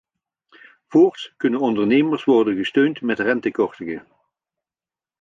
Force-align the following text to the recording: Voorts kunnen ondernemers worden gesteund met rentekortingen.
Voorts 0.87 1.33
kunnen 1.37 1.59
ondernemers 1.59 2.23
worden 2.23 2.55
gesteund 2.57 3.01
met 3.01 3.19
rentekortingen. 3.19 4.07